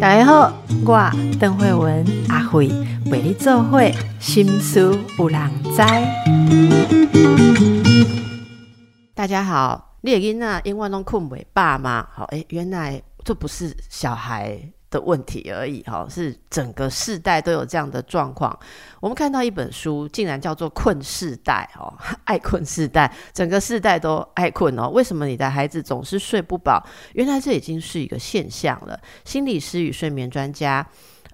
[0.00, 0.52] 大家好，
[0.84, 2.68] 我邓慧文阿慧
[3.10, 5.82] 为你做会心思有人知。
[9.14, 12.06] 大家好，你的囡仔永远拢困袂饱吗？
[12.12, 14.58] 好，诶，原来这不是小孩
[14.94, 18.56] 的问题而已，哈，是整个世代都有这样的状况。
[19.00, 21.92] 我们看到一本书，竟然叫做“困世代”哦，
[22.22, 24.88] 爱困世代，整个世代都爱困哦。
[24.88, 26.80] 为什么你的孩子总是睡不饱？
[27.14, 28.96] 原来这已经是一个现象了。
[29.24, 30.86] 心理师与睡眠专家，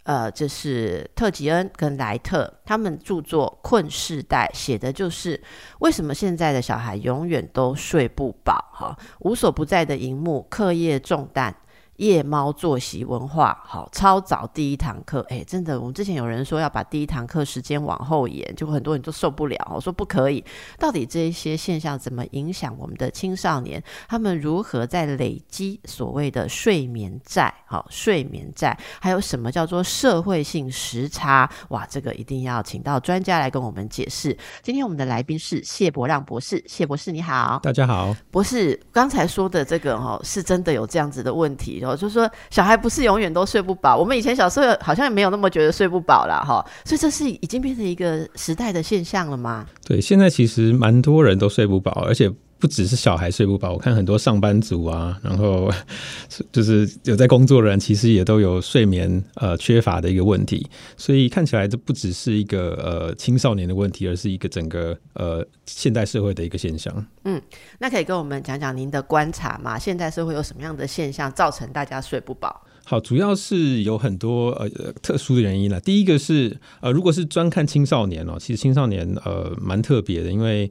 [0.05, 5.39] 呃，这是特吉恩跟莱特他们著作《困世代》写的就是
[5.81, 8.65] 为什么现在的小孩永远都睡不饱？
[8.73, 11.55] 哈，无所不在的荧幕，课业重担。
[12.01, 20.43] 夜猫作息文化，好，超早第一堂课，哎，真的，我们之前有人说要把第一堂课时间往后延，就很多人都受不了，我说不可以。
[20.79, 23.83] 到底这一些现象怎么影响我们的青少年？
[24.09, 27.53] 他们如何在累积所谓的睡眠债？
[27.67, 31.51] 好，睡眠债还有什么叫做社会性时差？
[31.69, 34.35] 哇，这个一定要请到专家来跟我们解释。
[34.63, 41.79] 今天我们的来宾是谢伯让博士，谢博士你好，大家好，博士刚才说的这个哈，是真的有这样子的问题。
[41.97, 43.97] 就说，小孩不是永远都睡不饱。
[43.97, 49.67] 我们以前小时候好像也没有那么觉得睡不饱啦哈，所以这是已经变成一个时代的现象了吗？
[49.85, 52.31] 对，现在其实蛮多人都睡不饱，而且。
[52.61, 55.73] 不只是小孩睡不饱，我看很多上班族啊，然后
[56.53, 60.69] 就是有在工作的人，其实也都有睡眠呃缺乏的一个问题。
[60.95, 66.95] 所以看起来这不只是一个呃青少年的问题，而是一个整个呃现代社会的一个现象。
[67.25, 67.41] 嗯，
[67.79, 69.79] 那可以跟我们讲讲您的观察吗？
[69.79, 72.67] 现代社会有什么样的现象造成大家睡不饱？
[72.85, 74.69] 好，主要是有很多呃
[75.01, 75.81] 特殊的原因了。
[75.81, 80.71] 第一个是呃，如果是专看青少年哦，其实青少年呃蛮特别的，因为。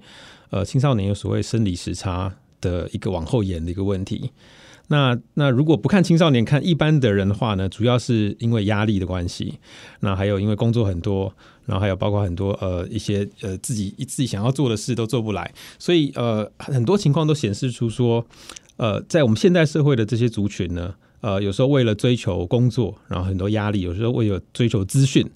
[0.50, 4.32] 呃，青少年有所谓生理时差的一个往后延的一个问题。
[4.92, 9.60] 那那如果不看青少年，看一般的人的话呢，主要是因为压力的关系。
[10.00, 11.32] 那还有因为工作很多，
[11.68, 18.26] 然后还有包括很多呃一些呃自己自己想要做的事都做不来，所以呃很多情况都显示出说，
[18.78, 25.30] 呃在我们现代社会的这些族群呢，呃有时候为了追求工作，然后很多压力，有时候为了追求资讯。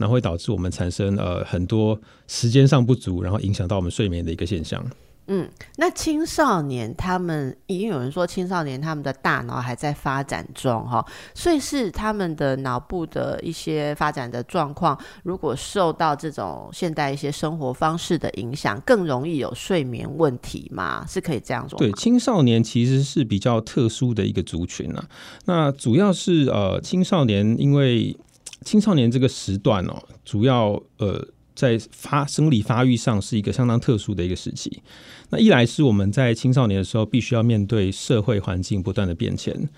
[0.00, 4.82] 然后会导致我们产生呃很多时间上不足，然后影响到我们睡眠的一个现象。
[5.26, 21.04] 嗯，那青少年他们已经有人说青少年他们的大脑还在发展中哈，所以是他们的脑部的一些发展的状况，如果受到这种现代一些生活方式的影响，更容易有睡眠问题吗？
[21.06, 21.78] 是可以这样说？
[21.78, 25.04] 对，青少年其实是比较特殊的一个族群啊。
[25.44, 28.16] 那主要是呃青少年因为。
[28.64, 34.82] 青少年这个时段哦，主要呃在发生理发育上是一个相当特殊的一个时期。
[35.30, 39.68] 那一来是我们在青少年的时候必须要面对社会环境不断的变迁，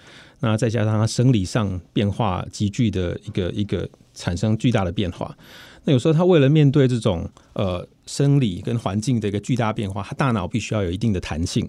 [0.41, 5.37] 那再加上他生理上变化急剧的一个一个产生巨大的变化。
[5.85, 11.69] 那有时候他为了面对这种呃生理跟环境的一个巨大变化，他大脑必须要有一定的弹性。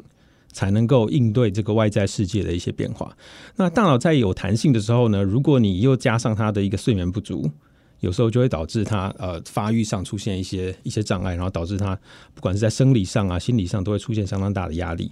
[0.53, 3.13] 才能够应对这个外在世界的一些变化。
[3.57, 7.51] 那大脑在有弹性的时候呢，如果你又加上它的一个睡眠不足，
[7.99, 11.97] 有时候就会导致它呃发育上出现一些一些障碍，然后导致它
[12.33, 15.11] 不管是在生理上啊、心理上都会出现相当大的压力。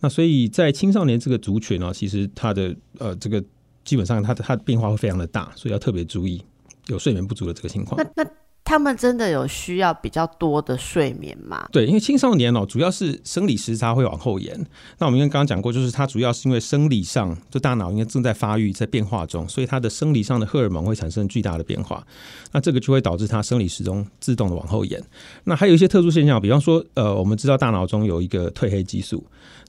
[0.00, 3.42] 那所以在青少年这个族群呢，其实它的呃这个
[3.84, 6.42] 基本上它的它的变化会非常的大，所以要特别注意
[6.88, 7.98] 有睡眠不足的这个情况。
[8.14, 8.30] 那那。
[8.64, 11.68] 他们真的有需要比较多的睡眠吗？
[11.72, 14.54] 对，因为青少年哦，主要是生理时差会往后延。
[14.98, 22.06] 那我们刚刚讲过，就是它主要是因为生理上，就大脑应该正在发育、在变化中，所以它的生理上的荷尔蒙会产生巨大的变化。
[22.52, 25.02] 那这个就会导致它生理时钟自动的往后延。
[25.44, 29.24] 那还有一些特殊现象，比方说，呃，我们知道大脑中有一个褪黑激素。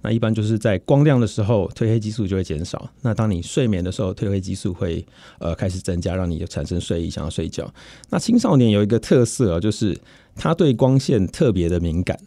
[0.06, 2.90] 那一般就是在光亮的时候，褪黑激素就会减少。
[3.04, 5.04] 那当你睡眠的时候，褪黑激素会
[5.40, 7.74] 呃开始增加，让你产生睡意，想要睡觉。
[8.10, 9.98] 那青少年有一个特色啊，就是
[10.36, 12.20] 他对光线特别的敏感，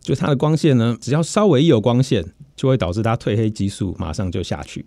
[0.00, 2.24] 就他的光线呢，只要稍微一有光线，
[2.54, 4.84] 就会导致他褪黑激素马上就下去。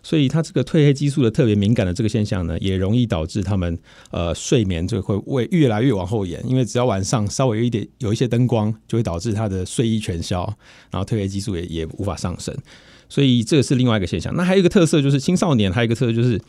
[0.00, 3.76] 所以，他这个褪黑激素的特别敏感的这个现象呢，也容易导致他们
[4.12, 6.40] 呃睡眠就会会越来越往后延。
[6.48, 10.44] 因为只要晚上稍微有一点有一些灯光，就会导致他的睡意全消，
[10.92, 12.56] 然后褪黑激素也也无法上升。
[13.08, 14.34] 所以这个是另外一个现象。
[14.36, 16.40] 那还有一个特色就是青少年，还有一个特色就是，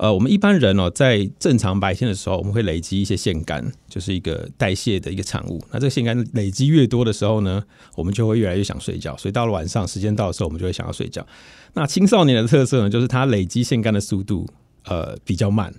[0.00, 5.62] 呃，我们一般人哦，在正常白天的时候，我们会累积一些腺苷，就是一个代谢的一个产物。
[5.70, 7.62] 那这个腺苷累积越多的时候呢，
[7.96, 9.14] 我们就会越来越想睡觉。
[9.18, 11.26] 所以到了晚上时间到的时候，我们就会想要睡觉。
[11.74, 14.48] 那青少年的特色呢，就是他累积腺苷的速度
[14.86, 15.70] 呃比较慢，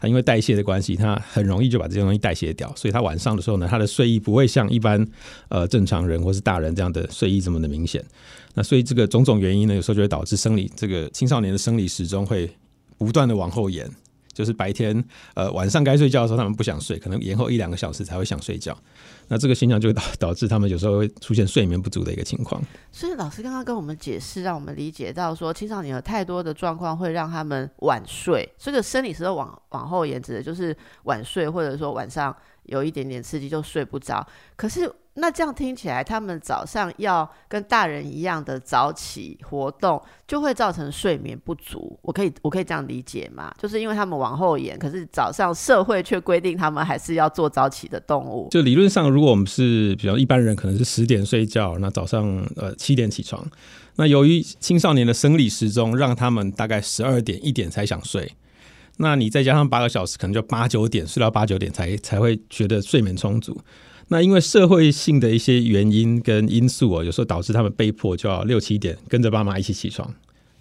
[0.00, 5.06] 它因为代谢的关系，它很容易就把这些东西代谢掉，所以它晚上的时候呢，它的睡意不会像一般
[5.48, 8.04] 呃正常人或是大人这样的睡意这么的明显。
[8.54, 12.50] 那所以这个种种原因呢，有时候就会导致生理这个青少年的生理时钟会
[13.00, 13.90] 不断的往后延。
[14.32, 15.04] 就是白天，
[15.34, 18.74] 呃，晚上该睡觉的时候，他们不想睡，可能延后一两个小时才会想睡觉。
[19.26, 22.62] 那这个现象就会导导致他们有时候会出现睡眠不足的一个情况。
[22.92, 28.48] 所以老师刚刚跟我们解释，让我们理解到说，青少年有太多的状况会让他们晚睡。
[28.56, 34.26] 这个生理时候往往后延，指的就是晚睡，或者说晚上有一点点刺激就睡不着。
[34.56, 34.90] 可是。
[35.14, 41.98] 那这样听起来，他们早上要跟大人一样的早起活动，就会造成睡眠不足。
[42.02, 43.52] 我可以，我可以这样理解吗？
[43.60, 48.48] 就是因为他们往后延，可是早上社会却规定他们还是要做早起的动物。
[48.52, 52.24] 就理论上，如果我们是比较一般人，可能是十点睡觉，那早上
[52.56, 53.44] 呃七点起床。
[53.96, 58.32] 那由于青少年的生理时钟让他们大概十二点一点才想睡，
[58.98, 63.60] 那你再加上八个小时，可能就八九点睡到八九点才才会觉得睡眠充足。
[64.12, 70.12] 那因为社会性的一些原因跟因素哦，有时候导致他们被迫就要六七点跟着爸妈一起起床。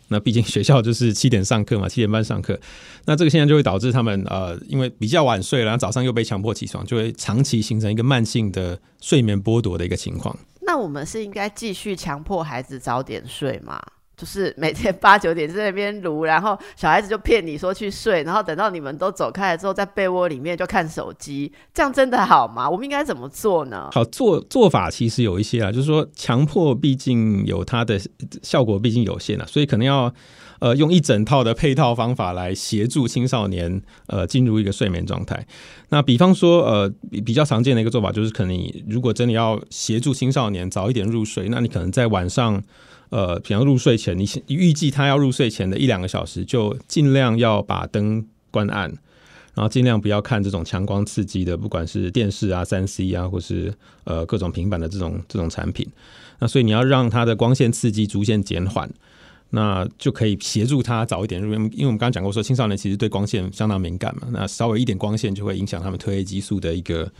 [0.10, 2.60] 那毕竟学校就是七点上课嘛，七点半上课。
[3.06, 10.38] 那这个现象就会导致他们呃，因为比较晚睡，然后早上又被强迫起床，就会长期形成一个慢性的睡眠剥夺的一个情况。
[10.62, 13.80] 那我们是应该继续强迫孩子早点睡吗？
[14.19, 22.69] 就是每天八九点在那边撸，然后小孩子就骗你说去睡，然后等到你们都走开了之后，在被窝里面就看手机，这样真的好吗？
[22.69, 23.88] 我们应该怎么做呢？
[23.94, 27.98] 好做做法其实有一些啊，就是说强迫毕竟有它的
[28.44, 30.13] 效果，毕竟有限啊，所以可能要
[30.60, 35.48] 呃用一整套的配套方法来协助青少年呃进入一个睡眠状态。
[35.88, 36.92] 那比方说呃
[37.25, 42.62] 比较常见的一个做法就是，可能你如果真的要协助青少年早一点入睡，那你可能在晚上。
[43.10, 48.88] 呃，比方入睡前，你预计他要入睡前的一两个小时，就尽量要把灯关暗，
[49.56, 53.74] 然后尽量不要看这种强光刺激的，不管是电视啊、三 C 啊，或是
[54.04, 55.88] 呃各种平板的这种这种产品。
[56.40, 58.88] 那所以你要让它的光线刺激逐渐减缓，
[59.50, 61.60] 那就可以协助他早一点入眠。
[61.74, 67.12] 因为我们刚刚讲过，说青少年其实对光线相当敏感嘛，那稍微一点光线就会影响他们褪黑激素的一个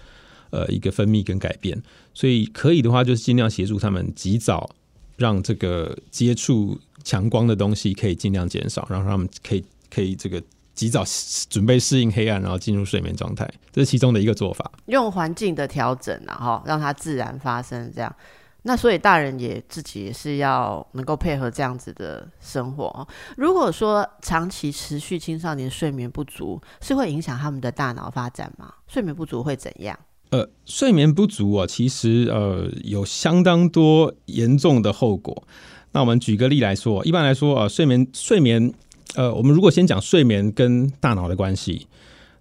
[0.52, 1.82] 呃一个分泌跟改变。
[2.14, 4.70] 所以可以的话，就是尽量协助他们及早。
[5.20, 9.64] 让这个接触强光的东西可以尽量减少，然后他们可以
[9.94, 10.42] 可以这个
[10.74, 11.04] 及早
[11.50, 14.72] 准备适应黑暗，然后进入睡眠状态，这是其中的一个做法。
[14.86, 18.16] 用环境的调整，然后让它自然发生，这样。
[18.64, 23.08] 那所以大人也自己也是要能够配合这样子的生活。
[23.38, 28.74] 如果说长期持续青少年睡眠不足，是会影响他们的大脑发展吗？
[28.88, 29.98] 睡眠不足会怎样？
[30.32, 35.44] 呃，睡眠不足啊，其实呃有相当多严重的后果。
[35.92, 38.72] 那我们举个例来说，一般来说啊，睡眠睡眠，
[39.16, 41.88] 呃，我们如果先讲睡眠跟大脑的关系，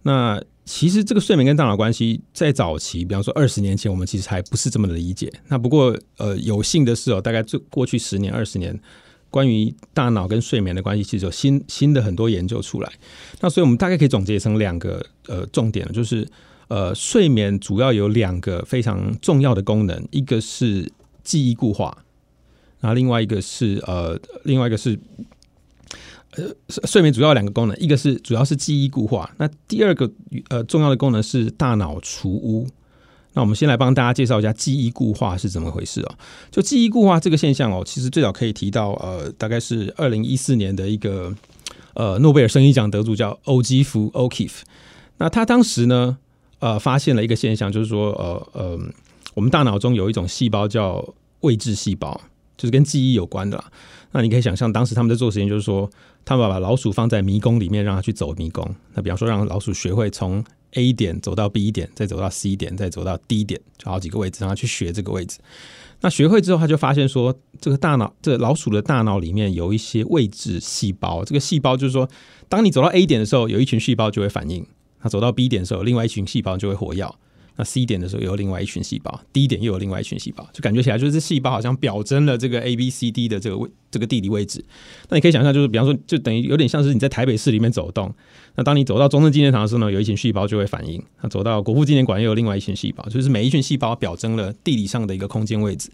[0.02, 5.32] 那其实这个睡眠跟大脑关系在早期，比方说二十年前，我们其实还不是这么的理解。
[5.48, 8.78] 那不过呃，有幸的是哦，大概这过去十年、二十年，
[9.30, 12.92] 关于大脑跟睡眠的关系，其实有新新的很多研究出来。
[13.40, 16.28] 那所以我们大概可以总结成两个呃重点，就是。
[16.68, 20.92] 呃，睡眠主要有两个非常重要的功能，一个是
[21.24, 21.96] 记忆固化，
[22.80, 24.98] 然后另外一个是呃，另外一个是
[26.32, 26.54] 呃，
[26.86, 30.10] 睡眠主要两个功能，一个是主要是记忆固化，那第二个
[30.50, 32.66] 呃重要的功能是大脑除污。
[33.32, 36.18] 那我们先来帮大家介绍一下记忆固化是怎么回事哦。
[36.50, 41.34] 就记忆固化这个现象哦，其实最早可以提到呃，大概是二零一四年的一个
[41.94, 44.60] 呃诺贝尔生理奖得主叫欧基夫 （O'Keefe），
[45.16, 46.18] 那他当时呢。
[46.60, 48.78] 呃，发现了一个现象，就是说，呃呃，
[49.34, 52.20] 我们大脑中有一种细胞叫位置细胞，
[52.56, 53.64] 就是跟记忆有关的啦。
[54.12, 55.88] 那你可以想象，当时他们在做实验，就是说，
[56.24, 58.74] 他们把老鼠放在迷宫里面，让它去走迷宫。
[58.94, 65.38] 那比方说，让老鼠学会从 A 点走到 B 点，再走到 C 点，再走到 D 点，就好几个位置，让它去学这个位置。
[66.00, 71.24] 那学会之后，他就发现说，这个大脑，这老鼠的大脑里面有一些位置细胞。
[71.24, 72.08] 这个细胞就是说，
[72.48, 74.64] 当你走到 A 点的时候，有一群细胞就会反应。
[75.02, 77.06] 那走到 B 点的时候，另外一群细胞就会活跃；
[77.56, 84.64] 那 C 点的时候，有另外一群细胞；D 点又有另外一群细胞，就感觉起来就是细胞好像表征了这个 A、B、C、D 的这个位这个地理位置。
[85.08, 88.14] 那你可以想象，就是比方说，就等于有点像是你在台北市里面走动。
[88.54, 95.90] 那当你走到中正纪念堂的时候呢，有一群细胞就会反应；那走到国父纪念馆又有另外一群细胞，就是每一群细胞表征了地理上的一个空间位置。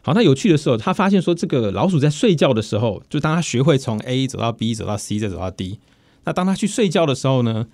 [0.00, 5.78] 好，那有趣的时候，他发现说，这个老鼠在睡觉的时候，就当他学会从 A 走到 B，走到 C，再走到 D，
[6.24, 7.66] 那当他去睡觉的时候呢？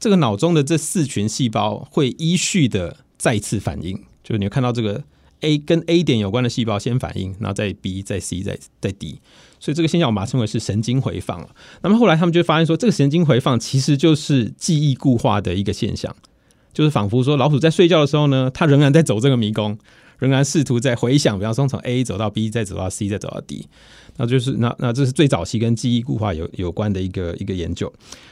[0.00, 5.04] 这个脑中的这四群细胞会依序的再次反应，就是你看到这个
[5.40, 9.20] A 跟 A 点有关的细胞先反应，然后再 B、再 C、再再 D，
[9.60, 11.46] 所以这个现象我们称为是神经回放。
[11.82, 16.16] 那么后来他们就发现说，这个神经回放其实就是记忆固化的一个现象，
[16.72, 19.78] 就是仿佛说老鼠在睡觉的时候呢，它仍然在走这个迷宫，
[20.18, 23.66] 仍然试图在回想，比方说从 A 走到 B，再走到 C，再走到 D。
[24.20, 27.90] 那就是那那这是最早期跟记忆固化有有关的一个一个研究。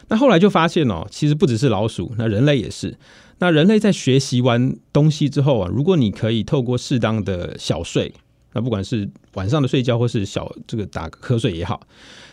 [0.09, 2.95] 那后来就发现哦，其实不只是老鼠，那人类也是。
[3.38, 8.12] 那人类在学习完东西之后啊，如果你可以透过适当的小睡，
[8.52, 11.80] 那不管是晚上的睡觉或是小这个打瞌睡也好，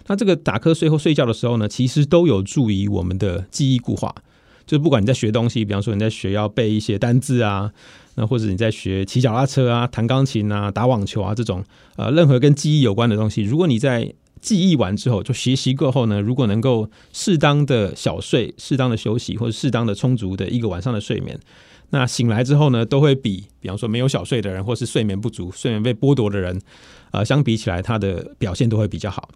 [0.08, 4.14] 那这个打瞌睡或睡觉的时候呢，其实都有助于我们的记忆固化。
[4.66, 7.72] 就是不管你在学东西，比方说你在学要背一些单字啊。
[8.16, 11.64] 那或者你在学骑脚踏车啊、弹钢琴啊、打网球啊这种
[11.96, 21.40] 呃任何跟记忆有关的东西，如果你在记忆完之后，就学习过后呢，如果能够适当的小睡、适当的休息或者适当的充足的一个晚上的睡眠，
[21.90, 26.62] 那醒来之后呢，都会比比方说没有小睡的人或是睡眠不足、睡眠被剥夺的人，
[27.12, 29.30] 呃，相比起来，他的表现都会比较好。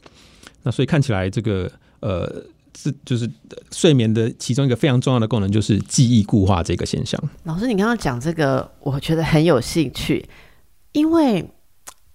[0.64, 2.44] 那所以看起来这个呃。
[2.78, 3.30] 是，就是
[3.72, 7.22] 睡眠的其中一个非常重要的功能，就是记忆固化这个现象。
[7.44, 10.28] 老师，你刚刚讲这个，我觉得很有兴趣，
[10.92, 11.50] 因为。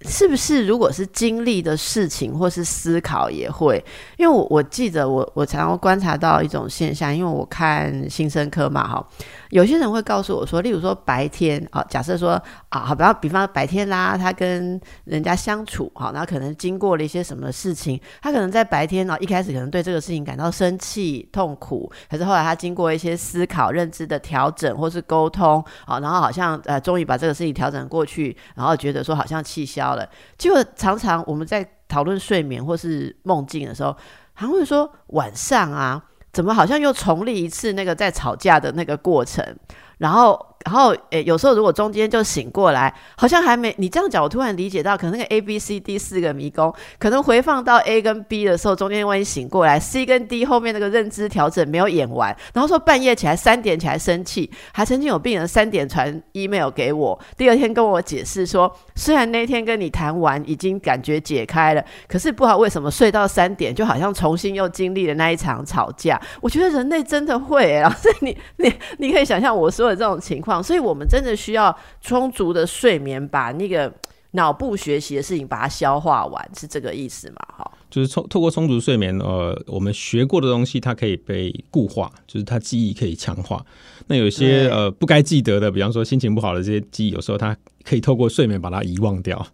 [0.06, 3.82] 是不是如果是经历的事情或是思考也会？
[4.18, 9.08] 因为我我记得我我常常观察到一种现象，因为我看新生科嘛哈，
[9.54, 12.30] 有些人会告诉我说，例如说白天啊，假设说
[12.70, 29.94] 啊，好，比方比方白天啦，他跟人家相处哈，然后可能经过了一些什么事情，他可能在白天呢一开始可能对这个事情感到生气痛苦，可是后来他经过一些思考认知的调整或是沟通啊，然后好像呃终于把这个事情调整过去，然后觉得说好像气消。
[29.94, 30.04] 了，
[30.36, 33.96] 结果常常我们在讨论睡眠或是梦境的时候，
[34.32, 36.02] 还会说晚上啊，
[36.34, 39.56] 怎么好像又重历一次那个在吵架的那个过程，
[39.96, 40.53] 然后。
[40.64, 66.18] 然后，诶，有时候如果中间就醒过来，好像还没你这样讲，我突然理解到，可能那个 A、B、C、D 四个迷宫，可能回放到 A 跟 B 的时候，中间万一醒过来，C 跟 D 后面那个认知调整没有演完，然后说半夜起来三点起来生气，还曾经有病人三点传 email 给我，第二天跟我解释说，虽然那天跟你谈完已经感觉解开了，可是不知道为什么睡到三点，就好像重新又经历了那一场吵架。
[66.40, 70.53] 我觉得人类真的会，老 师你你你可以想象我说的这种情况。
[70.62, 73.92] 所以，我们真的需要充足的睡眠，把那个
[74.32, 77.36] 脑部学习的事情把它消化完，是这个意思嘛？
[77.56, 83.64] 哈，就是充透过充足睡眠，呃，我们学过的东西它可以被固化，就是它记忆可以强化。
[84.08, 89.46] 那有些呃不该记得的，比方说心情不好的这些记忆，有时候它可以透过睡眠把它遗忘掉。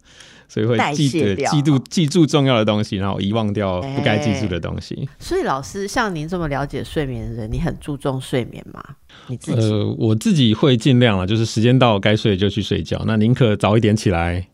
[0.51, 5.07] 所以会记得、记住、记住重要的东西，然后遗忘掉不该记住的东西。
[5.17, 8.83] 所以，老师像您这么了解睡眠的人，你很注重睡眠吗？
[9.27, 9.61] 你自己？
[9.61, 13.01] 呃，我自己会尽量啊，就是时间到该睡就去睡觉。
[13.07, 14.45] 那宁可早一点起来，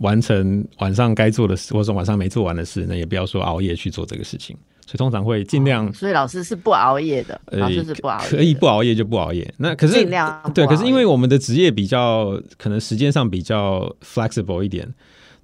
[0.00, 4.54] 完成晚上该做的事，或者晚上没做完的事，那也不要说熬夜去做这个事情。
[4.84, 5.90] 所以通常会尽量。
[5.94, 9.50] 所以老师是不熬夜的，老师是不熬夜，可以不熬夜就不熬夜。
[9.56, 14.86] 那可是尽量对，可是因为我们的职业比较可能时间上比较 flexible 一点。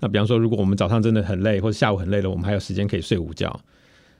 [0.05, 3.59] 那比方说，如果我们早上真的很累，或者下午很累了，我们还有时间可以睡午觉，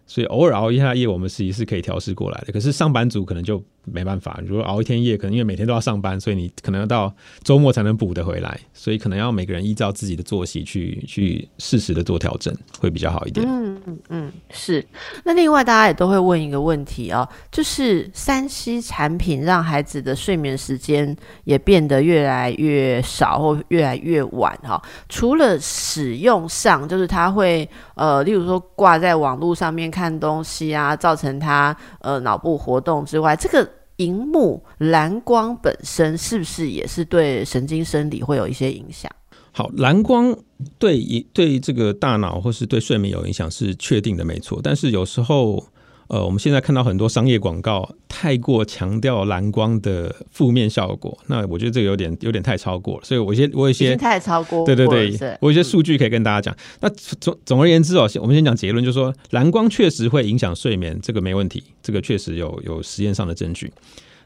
[0.07, 2.53] 所以偶尔熬一下夜，我们实是可以调试过来的。
[2.53, 3.63] 可是上班族可能就。
[3.87, 13.47] 没办法，如果熬一天夜，可能因为每天都要上班，所以你可能要到周末才能补得回来，所以可能要每个人依照自己的作息去去适时的做调整，会比较好一点。
[13.47, 14.83] 嗯嗯嗯，是。
[15.23, 24.83] 那另外大家也都会问一个问题哦，就是三 C 产品让孩子的睡眠时间也变得越来越少或越来越晚哈。
[25.11, 33.71] 除了使用上，就是他会呃，例如说挂在网络上面看东西啊，造成他呃脑部活动之外，这个。
[33.99, 39.09] 荧幕蓝光本身是不是也是对神经生理会有一些影响？
[39.53, 40.37] 好，蓝光
[40.81, 44.59] 对一对这个大脑或是对睡眠有影响是确定的，没错。
[44.61, 45.65] 但是有时候。
[46.15, 53.05] 呃，我们现在看到很多商业广告太过强调蓝光的负面效果，那我觉得这个有点有点太超过了。
[53.05, 56.57] 所以，我先我有些太超过，对对对，我有些数据可以跟大家讲。
[56.81, 63.73] 那总总而言之哦，我们先讲结论，就是说蓝光确实会影响睡眠，这个没问题，这个确实有有实验上的证据。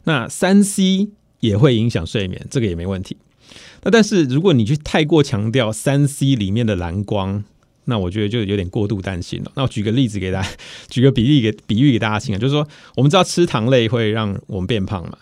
[0.04, 1.08] 那三 C
[1.40, 3.16] 也会影响睡眠，这个也没问题。
[3.82, 7.44] 那但是如果你去太过强调三 C 里面的蓝光，
[7.88, 9.50] 那我觉得就有点过度担心了。
[9.56, 10.48] 那我举个例子给大家，
[10.88, 15.16] 举个比例给比喻给大家听啊，就是说我们知道吃糖类会让我们变胖嘛，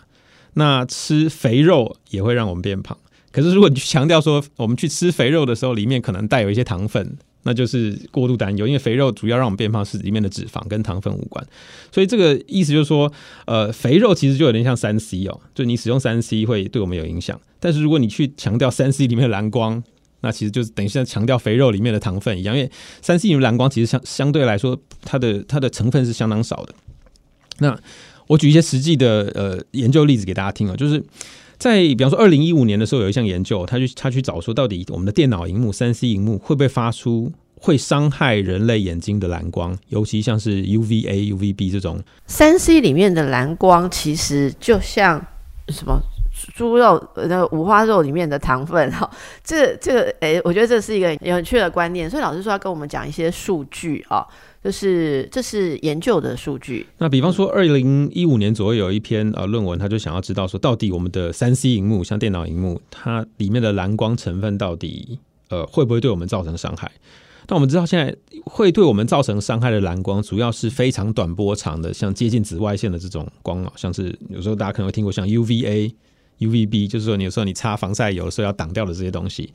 [0.55, 2.97] 那吃肥肉也会让我们变胖。
[3.31, 11.45] 可是如果你去强调说我们去吃肥肉的时候，里面可能带有一些糖分，那就是过度担忧，因为肥肉主要让我们变胖是里面的脂肪跟糖分无关。
[11.91, 13.11] 所以这个意思就是说，
[13.45, 17.39] 呃，肥肉其实就有点像三 C 哦，就你使用三 C 会对我们有影响。
[17.59, 19.83] 但是如果你去强调三 C 里面的蓝光，
[20.27, 22.69] 那其实就是等于像强调肥肉里面的糖分一样，因为
[23.01, 26.75] 三 C 蓝光其实相相对来说，它的它的成分是相当少的。
[27.59, 27.79] 那
[28.27, 31.01] 我举一些实际的呃研究例子给大家听啊，就是
[31.57, 45.25] 在比方说二零一五年的时候，有一项研究，他去他去找说，到底我们的电脑荧幕三 C 荧幕会不会发出会伤害人类眼睛的蓝光，尤其像是 UVA、UVB 这种三 C 里面的蓝光，其实就像
[45.69, 45.97] 什么？
[46.57, 49.07] 猪肉那五花肉里面的糖分哈，
[49.45, 54.25] 这这个诶，我觉得这是一个有趣的观念，所以老师说要跟我们讲一些数据啊，
[54.63, 56.87] 就是这是研究的数据。
[56.97, 66.91] 那比方说，二零一五年左右有一篇呃论文，他就想要知道说，到底我们的三 C 荧幕，像电脑荧幕，它里面的蓝光成分到底呃会不会对我们造成伤害？
[67.49, 75.93] 那我们知道，现在会对我们造成伤害的蓝光，主要是非常短波长的，像接近紫外线的这种光啊，像是有时候大家可能会听过像 UVA。
[76.39, 79.51] UVB 就是说，你有时候你擦防晒油的时候要挡掉的这些东西。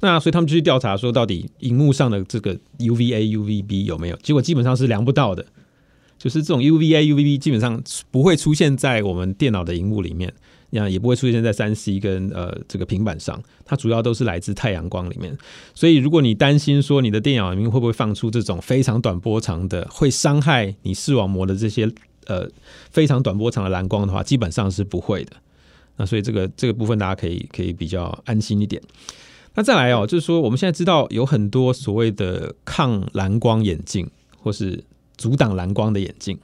[0.00, 4.16] 那所以他们就去调查说，到底荧幕上的这个 UVA、UVB 有没有？
[4.16, 5.44] 结果基本上是量不到的。
[6.18, 10.32] 就是这种 UVA、UVB 基本上不会出现在我们电脑的荧幕里面，
[10.70, 13.40] 那也不会出现在三 C 跟呃这个平板上。
[13.66, 15.36] 它主要都是来自太阳光里面。
[15.74, 21.86] 所以如果你担心说你的电脑里面会不会放出这种非常短波长的，会伤害你视网膜的这些
[22.24, 22.48] 呃
[22.90, 25.32] 非常短波长的蓝光的话，基本上是不会的。
[25.96, 28.80] 那所以这个这个部分大家可以可以比较安心一点。
[29.54, 34.08] 那再来哦，就是说我们现在知道有很多所谓的抗蓝光眼镜，
[34.42, 34.84] 或是
[35.16, 36.38] 阻挡蓝光的眼镜。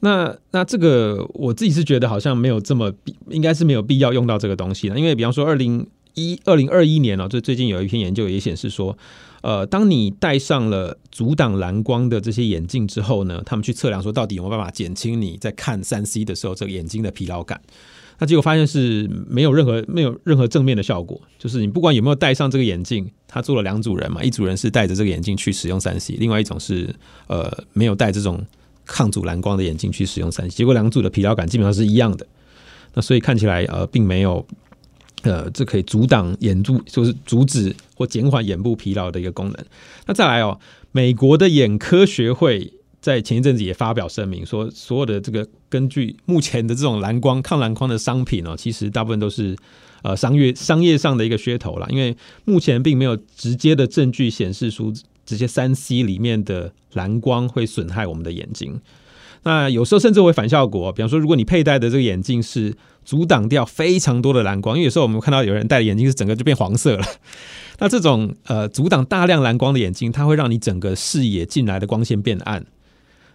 [0.00, 4.98] 那那这个我自己是觉得好像没有这么必，应该是没有必要用到这个东西了。
[4.98, 8.96] 因为比方说二零一二零二一年哦，最最近有一篇研究也显示说，
[9.42, 17.60] 呃，当你戴上了阻挡蓝光的这些眼镜之后呢，他们去测量说到底有没有办法减轻你在看三 C 的时候这个眼睛的疲劳感。
[18.18, 26.94] 那结果发现是没有任何没有任何正面的效果，就是你不管有没有戴上这个眼镜，他做了两组人嘛，一组人是戴着这个眼镜去使用三 C，另外一种是
[27.28, 28.44] 呃没有戴这种
[28.84, 32.26] 抗阻蓝光的眼镜去使用三 C，结果两组的疲劳感基本上是一样的。
[32.92, 34.46] 那所以看起来呃并没有
[35.22, 39.56] 呃这可以阻挡眼部就是阻止或减缓眼部疲劳的一个功能。
[40.06, 40.58] 那再来哦，
[40.92, 42.72] 美国的眼科学会。
[43.02, 49.56] 在前一阵子也发表声明说，所有的这个根据目前的这种蓝光抗蓝光的商品哦，其实大部分都是
[50.02, 54.92] 呃商业商业上的一个噱头啦，因为目前并没有直接的证据显示出
[55.24, 58.78] 这些三 C 里面的蓝光会损害我们的眼睛。
[59.42, 67.04] 那有时候甚至会反效果，比方说，如果你佩戴的这个眼镜是阻挡掉非常多的蓝光，因为有时候我们看到有人戴的眼镜是整个就变黄色了。
[67.80, 72.66] 那这种呃阻挡大量蓝光的眼镜，它会让你整个视野进来的光线变暗。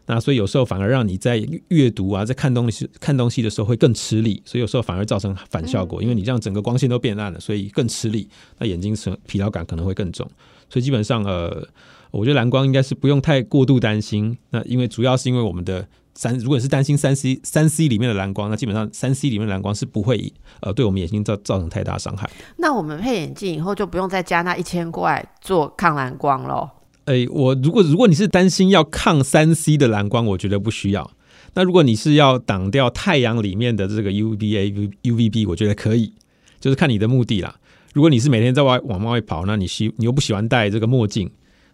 [0.07, 10.29] 那所以有时候反而让你在阅读啊，在看东西看东西的时候会更吃力，所以有时候反而造成反效果，因为你这样整个光线都变暗了，所以更吃力，那眼睛成疲劳感可能会更重。
[10.69, 11.67] 所以基本上呃，
[12.15, 14.37] 我觉得蓝光应该是不用太过度担心。
[14.51, 22.29] 那因为主要是因为我们的三，如果是担心三 C 三 C 里面的蓝光，那基本上三 C 里面的蓝光是不会呃对我们眼睛造造成太大伤害。
[22.57, 26.69] 那我们配眼镜以后就不用再加那一千块做抗蓝光喽。
[27.05, 31.11] 哎，我如果如果你是担心要抗三 C 的蓝光，我觉得不需要。
[31.53, 36.13] 那如果你是要挡掉太阳里面的这个 UVA、UVB，我觉得可以，
[36.59, 37.55] 就是看你的目的啦。
[37.93, 41.29] 如果你是每天在外往外跑，那你喜你又不喜欢戴这个墨镜。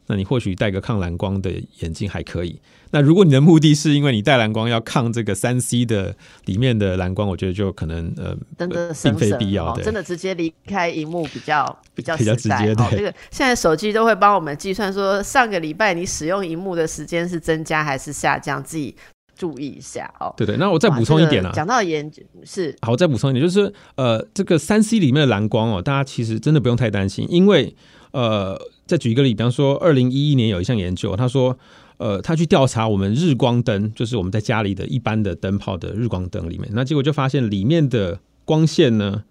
[0.07, 2.59] 那你或许戴个抗蓝光的眼镜还可以。
[2.93, 9.73] 那如果你的目的是因为你戴蓝光要抗这个三 C 的里面的蓝光，我觉得就可能呃，真的并非必要。
[9.77, 12.75] 真的直接离开荧幕比较 比较比较直接。
[12.75, 18.93] 对，这个现在手机都会帮我们计算说，上个礼拜你使用荧幕的时间是增加还是下降，自己
[19.37, 20.33] 注意一下哦。
[20.35, 27.73] 对对，那我再补充一点啊，讲到研究是好，我再补充一点，就是呃，这个三 C 里面的蓝光哦，大家其实真的不用太担心，因为
[28.11, 28.59] 呃。
[28.91, 31.57] 再举一个例，比方说，二零一一年有一项研究，他说，
[31.95, 39.23] 呃，他去调查我们日光灯，就是我们在家里的一般的灯泡的日光灯里面，那结果就发现里面的光线呢，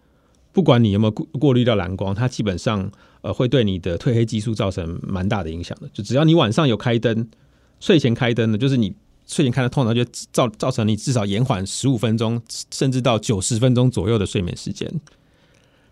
[0.50, 5.90] 不管你有没有过过滤掉蓝光，它基本上呃会对你的褪黑激素造成蛮大的影响的。
[5.92, 7.28] 就只要你晚上有开灯，
[7.80, 8.94] 睡前开灯的，就是你
[9.26, 12.40] 睡前开灯，通常就造造成你至少延缓十五分钟，
[12.72, 14.90] 甚至到九十分钟左右的睡眠时间。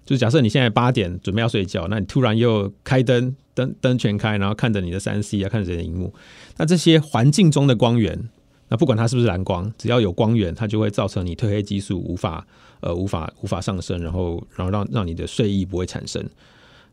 [0.09, 6.15] 就假设你现在八点准备要睡觉，那你突然又开灯，灯灯全开，然后看着你的三 C 啊，看着你的荧幕，
[6.57, 8.19] 那这些环境中的光源，
[8.71, 12.47] 那不管它是不是蓝光，只要有光源，它就会造成你褪黑激素无法
[12.81, 16.27] 呃无法无法上升，然后然后让让你的睡意不会产生。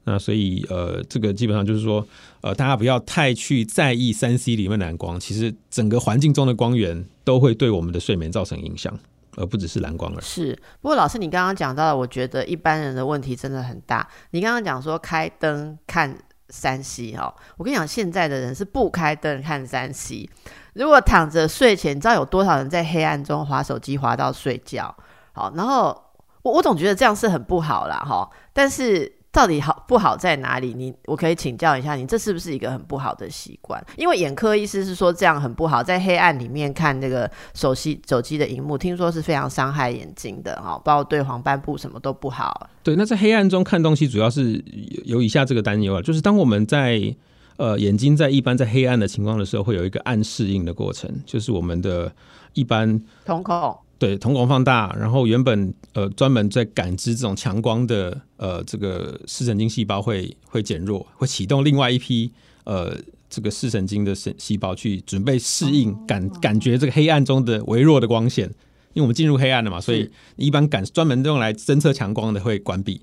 [0.03, 2.05] 那所以呃，这个基本上就是说，
[2.41, 8.99] 呃，大家不要太去在意三 C 里面蓝光，其实整个环境中的光源都会对我们的睡眠造成影响。
[9.37, 10.21] 而不只是蓝光而已。
[10.21, 14.07] 是，不过老师，你刚刚讲到，我觉得一般人的问题真的很大。
[14.31, 16.17] 你刚刚讲说开灯看
[16.49, 20.29] 山西哈，我跟你讲，现在的人是不开灯看山西。
[20.73, 24.93] 如果躺着睡前，你知道有多少人在黑暗中划手机划到睡觉？
[25.33, 26.03] 好，然后
[26.43, 28.29] 我我总觉得这样是很不好啦哈。
[28.53, 30.73] 但是到底好不好在哪里？
[30.73, 33.85] 你我可以请教一下你，这是不是一个很不好的习惯？
[33.97, 42.69] 因为眼科医师是说这样很不好，在黑暗里面看这个手机手机的荧幕，听说是非常伤害眼睛的哈，包括对黄斑部什么都不好。
[42.81, 44.63] 对，那在黑暗中看东西，主要是
[45.03, 47.13] 有以下这个担忧啊，就是当我们在
[47.57, 52.09] 呃，眼睛在一般在黑暗的情况的时候，会有一个暗适应的过程，就是我们的
[52.53, 62.31] 一般瞳孔对瞳孔放大，然后原本呃专门在感知这种强光的呃这个视神经细胞会会减弱，会启动另外一批
[62.65, 62.95] 呃
[63.27, 68.45] 这个视神经的神细胞去准备适应感感觉这个黑暗中的微弱的光线，
[68.93, 73.01] 因为我们进入黑暗了嘛，所以一般感专门用来侦测强光的会关闭，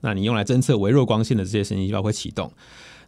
[0.00, 2.52] 那你用来侦测微弱光线的这些神经细胞会启动。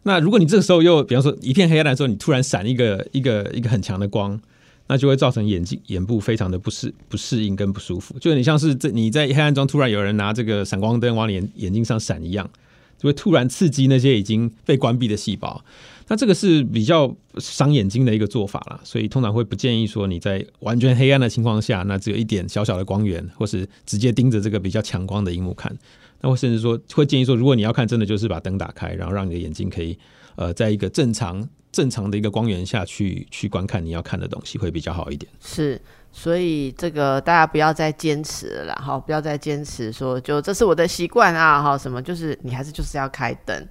[0.03, 4.39] 那如果你这个时候又，比方说一片黑暗的时候，你突然闪一个一个一个很强的光，
[4.87, 12.49] 那就会造成眼睛眼部非常的不适不适应跟不舒服，就你像是这你在黑暗中突然有人拿这个闪光灯往你眼眼睛上闪一样，
[12.97, 15.63] 就会突然刺激那些已经被关闭的细胞。
[16.07, 25.75] 那这个是比较伤眼睛的一个做法啦，所以通常会不建议说你在完全黑暗的情况下，那只有一点小小的光源，或是直接盯着这个比较强光的荧幕看。
[26.21, 29.97] 那或甚至说会建议说，如果你要看，真的就是把灯打开，然后让你的眼睛可以
[30.35, 35.29] 呃，在一个正常正常的一个光源下去去观看你要看的东西，会比较好一点。
[35.41, 35.77] 是，
[36.09, 43.67] 所以这个大家不要再坚持了，啦，哈，不要再坚持说就这是我的习惯啊，哈，什么就是你还是就是要开灯。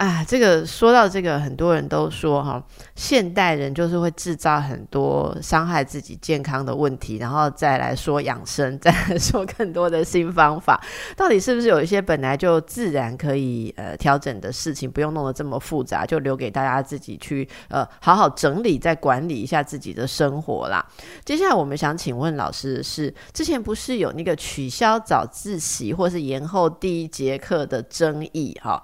[0.00, 2.64] 啊，这个说到这个，很多人都说哈，
[2.96, 10.82] 现代人就是会制造很多伤害自己健康的问题，然后再来说养生，再来说更多的新方法。
[11.14, 20.82] 到底是不是有一些本来就自然可以呃调整的事情，不用弄得这么复杂，就留给大家自己去呃好好整理，再管理一下自己的生活啦。
[21.26, 28.82] 接下来我们想请问老师的是，之前不是有那个取消早自习或是延后第一节课的争议哈？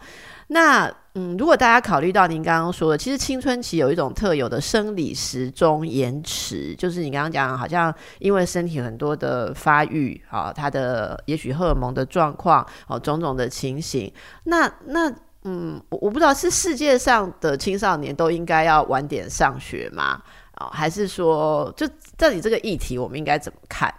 [0.48, 14.12] 那嗯，如果大家考虑到您刚刚说的，其实青春期有一种特有的生理时钟延迟，就是你刚刚讲，好像因为身体很多的发育啊，它的也许荷尔蒙的状况哦，种种的情形。
[14.44, 15.10] 那那
[15.44, 20.20] 嗯，我我不知道是世界上的青少年都应该要晚点上学吗？
[20.60, 23.90] 哦，还是说就到底这个议题我们应该怎么看？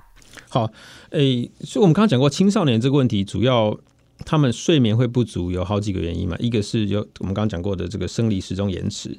[0.50, 0.70] 好，
[1.10, 3.76] 诶，所以我们刚刚讲过青少年这个问题，主要。
[4.26, 6.36] 他们睡眠会不足，有好几个原因嘛。
[6.40, 9.18] 一个是有我们刚刚讲过的这个生理时钟延迟，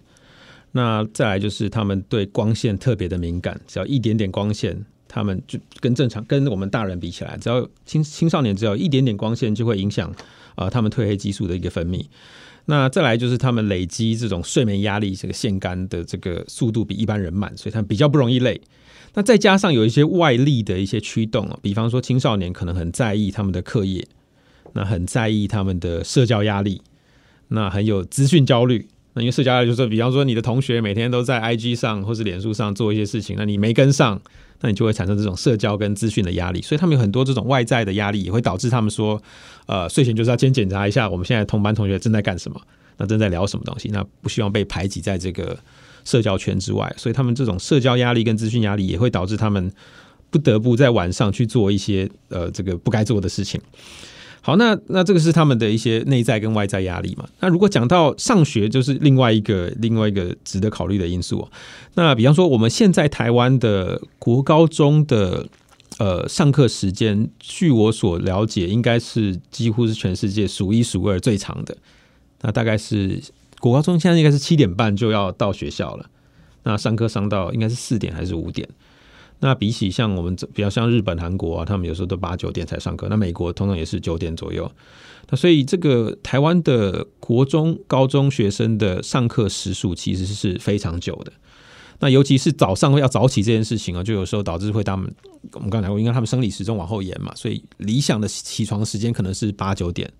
[0.73, 10.15] 那再来就是他们对光线特别的敏感，只要一点点光线，他们就跟正常跟我们大人比起来，只要青青少年只要一点点光线就会影响
[10.57, 12.05] 啊他们褪黑激素的一个分泌。
[12.67, 18.61] 那再来就是他们累积这种睡眠压力，这个腺苷的这个速度比一般人慢，所以他们比较不容易累。
[19.15, 24.07] 那再加上有一些外力的一些驱动啊，比方说青少年可能很在意他们的课业。
[24.75, 26.83] 那很在意他们的社交压力，
[27.49, 28.87] 那很有资讯焦虑。
[29.15, 34.21] 那因为社交压力就是，比方说你的同学每天都在 IG 上或是脸书上做一些事情，那你没跟上，
[34.61, 36.63] 那你就会产生这种社交跟资讯的压力。
[36.63, 39.21] 所以他们有很多这种外在的压力，也会导致他们说，
[39.67, 42.61] 呃，睡前就是要先检查一下我们现在同班同学正在干什么，
[42.99, 45.59] 那正在聊什么东西，那不希望被排挤在这个
[46.05, 46.95] 社交圈之外。
[46.97, 49.73] 所以他们这种社交压力跟资讯压力，也会导致他们
[50.31, 53.61] 不得不在晚上去做一些呃这个不该做的事情。
[54.41, 57.29] 好，那那这个是他们的一些内在跟外在压力嘛？
[57.41, 61.49] 那如果讲到上学，就是另外一个另外一个值得考虑的因素。
[61.95, 65.47] 那比方说，我们现在台湾的国高中的
[65.99, 71.77] 呃上课时间，据我所了解，应该是几乎是全世界数一数二最长的。
[72.41, 73.21] 那大概是
[73.59, 76.07] 国高中现在应该是七点半就要到学校了，
[76.63, 78.69] 那上课上到应该是四点还是五点？
[79.41, 83.07] 那比起像我们比较像日本、韩国啊，他们有时候都八九点才上课。
[83.09, 84.71] 那美国通常也是九点左右。
[85.31, 91.33] 那所以这个台湾的国中、高中学生的上课时数其实是非常久的。
[92.01, 95.13] 那尤其是早上要早起这件事情啊，就有时候导致会他们
[95.53, 100.11] 我们刚才讲过，因为他们生理时钟往后延嘛，所以理想的起床时间可能是八九点。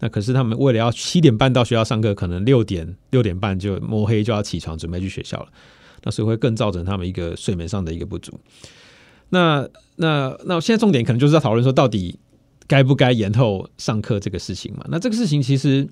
[0.00, 5.48] 那可是他们为了要七点半到学校上课，可能六点六点半就摸黑就要起床准备去学校了。
[6.04, 8.38] 那所以会更造成他们一个睡眠上的一个不足。
[9.30, 12.18] 那那那现在重点可能就是在讨论说，到底
[12.66, 14.84] 该不该延后上课这个事情嘛？
[14.88, 15.86] 那这个事情其实，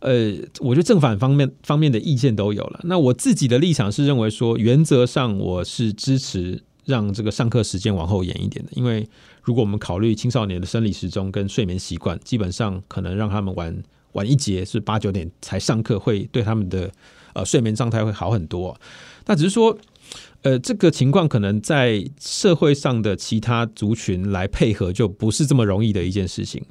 [0.00, 2.80] 呃，我觉得正反方面方面的意见都有了。
[2.84, 9.08] 那我自己的立场是认为说，原则上我是支持让这个上课时间往后延一点的，因为
[9.42, 16.90] 如果我们考虑青少年的生理时钟跟睡眠习惯，基本上可能让他们晚晚一节是八九点才上课，会对他们的
[17.34, 18.76] 呃睡眠状态会好很多。
[19.28, 19.78] 那只是说，
[20.42, 26.64] 呃，这个情况可能在社会上的其他族群来配合，就不是这么容易的一件事情。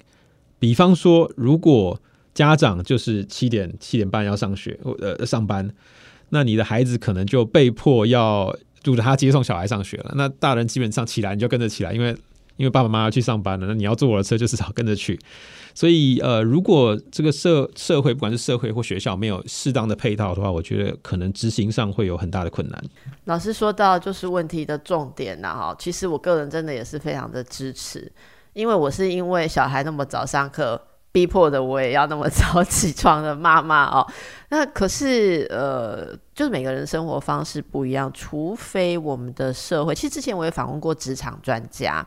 [0.59, 2.01] 比方说，如果
[2.33, 5.69] 家长就是七点七点半要上学或呃上班，
[6.29, 10.13] 那你的孩子可能就被迫要住着他接送小孩上学了。
[10.15, 12.15] 那大人基本上起来你就跟着起来，因为
[12.57, 15.17] 因为爸爸妈妈去上班了，那你要坐我的车就至少跟着去。
[15.73, 22.83] 所以呃，如果这个社社会不管是社会或学校没有适当的配套的话，我觉得可能执行上会有很大的困难。
[23.25, 28.11] 老师说到就是问题的重点了，哈，其实我个人真的也是非常的支持。
[28.53, 34.05] 因为我是因为小孩那么早上课，逼迫的我也要那么早 起床的妈妈哦。
[34.49, 42.05] 那可是呃，就是每个人生活方式不一样，除非我们的社会，其实之前我也访问过职场专家，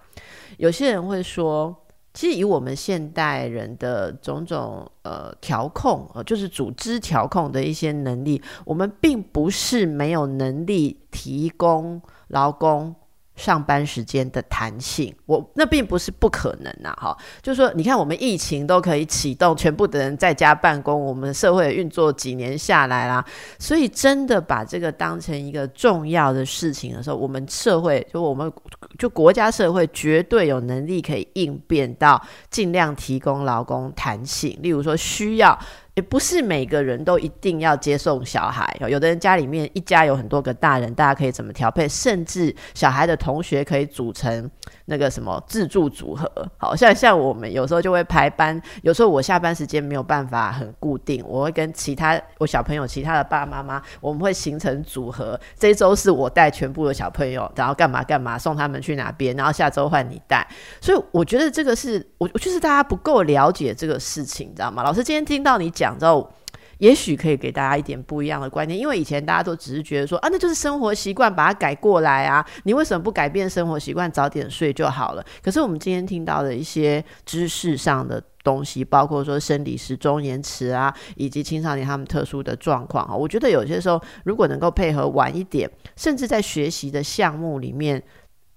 [0.58, 1.74] 有些人会说，
[2.14, 12.94] 其实以我们现代人的种种呃调控，呃，就是组织调控的一些能力，我们并不是没有能力提供劳工。
[13.40, 23.24] 上班时间的弹性，我那并不是不可能呐，哈，就是说，你看我们疫情都可以启动，全部的人在家办公，我们社会运作几年下来啦，
[23.58, 28.52] 所以真的把这个当成一个重要的事情的时候，我们社会就我们
[28.98, 35.58] 就国家社会绝对有能力可以应变到尽量提供劳工弹性，例如说需要。
[36.00, 44.50] 也不是每个人都一定要接送小孩，有的人家里面一家有很多个大人，大家可以怎么调配，甚至小孩的同学可以组成
[44.86, 46.26] 那个什么自助组合。
[46.56, 55.38] 好像像我们有时候就会排班，有时候我下班时间没有办法很固定，我会跟其他我小朋友其他的爸爸妈妈，我们会形成组合。
[55.58, 60.48] 这周是我带全部的小朋友，然后干嘛干嘛送他们去哪边，然后下周换你带。
[60.80, 64.82] 所以我觉得这个是我，我就是大家不够了解这个事情，你知道吗？
[64.82, 65.89] 老师今天听到你讲。
[65.90, 66.30] 讲之后，
[66.78, 75.24] 也许可以给大家一点不一样的观念，因为以前大家都只是觉得说啊，那就是生活习惯，把它改过来啊，你为什么不改变生活习惯，早点睡就好了？
[75.42, 88.02] 可是我们今天听到的一些知识上的东西，包括说生理时钟延迟啊，以及青少年他们特殊的状况哈，我觉得有些时候如果能够配合晚一点，甚至在学习的项目里面。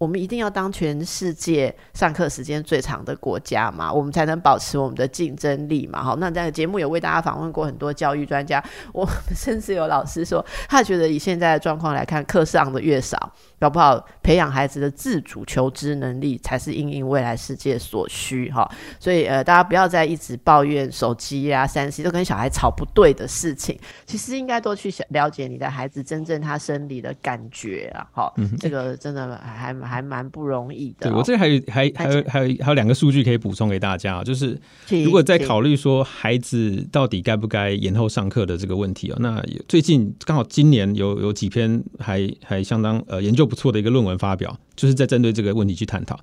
[0.04, 6.04] 我们一定要当全世界上课时间最长的国家嘛，我们才能保持我们的竞争力嘛。
[6.04, 8.62] 好，那这个节目也为大家访问过很多教育专家，
[8.92, 18.70] 我们甚至有老师说，他觉得以现在的状况来看，课上的越少，搞不好培养孩子的自主求知能力才是应应未来世界所需哈。
[19.00, 28.06] 所以呃，大家不要再一直抱怨手机啊、三 C 都跟小孩吵不对的事情，其实应该多去了解你的孩子真正他生理的感觉啊。
[28.12, 29.93] 好，这个真的还蛮。
[29.94, 31.10] 还蛮不容易的。
[31.10, 46.20] 对我这还有还还有还有还有两个数据可以补充给大家，就是如果在考虑说孩子到底该不该延后上课的这个问题哦，那最近刚好今年有有几篇还还相当呃研究不错的一个论文发表，就是在针对这个问题去探讨。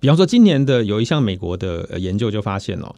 [0.00, 2.94] 比方说今年的有一项美国的研究就发现哦，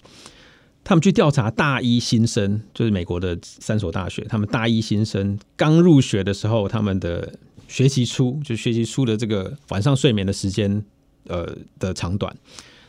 [0.84, 7.32] 他们去调查大一新生，就是美国的三所大学，他们大一新生刚入学的时候，他们的
[7.70, 10.84] 学期初就学期初的这个晚上睡眠的时间，
[11.28, 12.36] 呃的长短，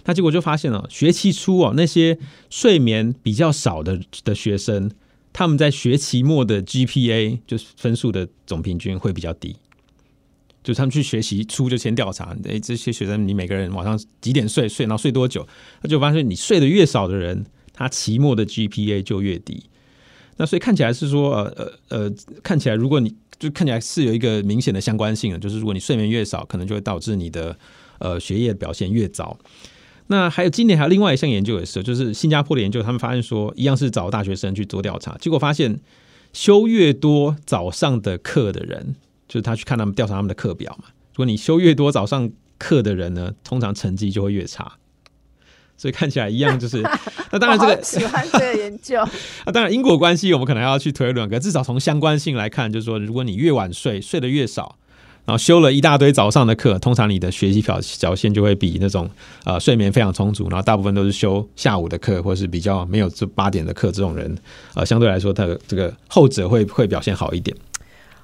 [0.05, 2.17] 那结果就发现了，学期初哦那些
[2.49, 4.89] 睡眠比较少的的学生，
[5.31, 9.55] 他们在学期末的 GPA 就是分数的总平均会比较低。
[10.63, 15.47] 就他们去学习初就先调查，哎，这些学生你每个人晚上几点睡，睡然后睡多久，
[15.81, 19.63] 他就发现你睡得越少的人，他期末的 GPA 就越低。
[20.37, 27.57] 那所以看起来是说，呃呃呃，看起来如果你就看起来是有一个明显的相关性的，就是如果你睡眠越少，可能就会导致你的
[27.97, 29.35] 呃学业表现越糟。
[30.07, 35.79] 那还有今年还有另外一项研究也是，就是新加坡的研究，他们发现说，一样是找大学生去做调查，结果发现
[36.33, 38.95] 修越多早上的课的人，
[39.27, 44.77] 就是他去看他们调查他们的课表嘛，如果你修越多早上课的人呢，通常成绩就会越差。
[45.81, 46.79] 所以看起来一样，就是
[47.33, 49.03] 那当然这个喜欢这个研究。
[49.47, 51.27] 那 当然因果关系，我们可能要去推论。
[51.27, 54.75] 可至少从相关性来看，就是说，如果你越晚睡，睡得越少，
[55.25, 59.09] 然后修了一大堆早上的课，通常你的学习表表现就会比那种
[59.43, 64.37] 呃睡眠非常充足，然后大部分都是修下午的课，或是比较没有这八点的课这种人，
[64.75, 67.57] 呃，相对来说，他的这个后者会会表现好一点。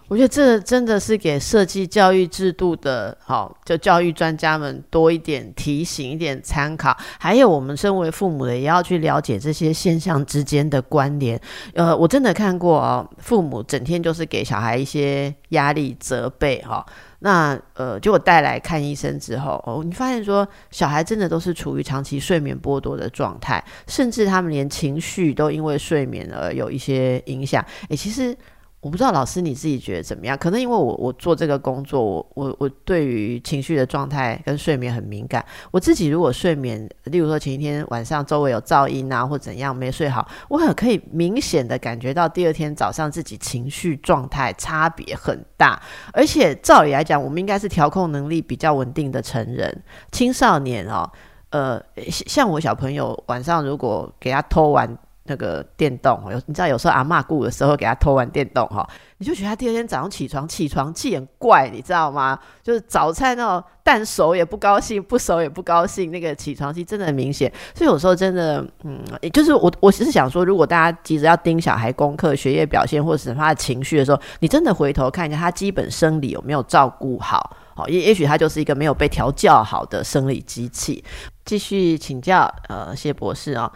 [0.09, 6.95] 我觉得这真的是给设计教育制度的，好，就教育专家们多一点提醒、一点参考。
[7.19, 11.37] 还有我们身为父母的，也要去了解这些现象之间的关联。
[11.73, 16.85] 呃，我真的看过哦，父母整天就是给小孩一些压力、责备，哈。
[17.19, 27.61] 那呃，结果带来看医生之后，哦，你发现说小孩真的都是处于长期睡眠剥夺的状态，甚至他们连情绪都因为睡眠而有一些影响。
[27.89, 28.33] 诶，其实。
[28.79, 30.37] 我不知道老师你自己觉得怎么样？
[30.37, 35.43] 可能因为我我做这个工作，我我我对于情绪的状态跟睡眠很敏感。
[35.71, 45.81] 我自己如果睡眠，例如说前一天晚上周围有噪音啊，或怎样没睡好，我很可以明显的感觉到第二天早上自己情绪状态差别很大。
[46.13, 51.09] 而且照理来讲，我们应该是调控能力比较稳定的成人，青少年哦，
[51.49, 54.97] 呃，像我小朋友晚上如果给他偷玩。
[55.27, 58.87] 那个电动，有你知道，有时候阿妈顾的时候给他偷玩电动哈，
[59.17, 62.37] 你就觉得他第二天早上起床起床气很怪，你知道吗？
[62.63, 67.51] 就是早餐那种蛋熟也不高兴，不熟也不高兴，那个起床气真的很明显。
[67.73, 81.03] 所以有时候真的，嗯，也就是我我只是想说，如果大家急着要盯小孩功课、学业表现或者是他的情绪的时候，你真的回头看一下他基本生理有没有照顾好，好也也许他就是一个没有被调教好的生理机器。
[81.45, 83.71] 继续请教呃谢博士啊。